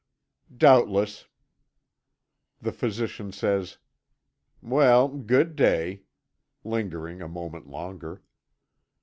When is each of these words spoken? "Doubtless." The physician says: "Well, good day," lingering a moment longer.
"Doubtless." 0.57 1.27
The 2.59 2.71
physician 2.71 3.31
says: 3.31 3.77
"Well, 4.59 5.07
good 5.07 5.55
day," 5.55 6.05
lingering 6.63 7.21
a 7.21 7.27
moment 7.27 7.67
longer. 7.67 8.23